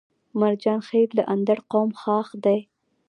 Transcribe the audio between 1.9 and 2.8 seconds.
خاښ دی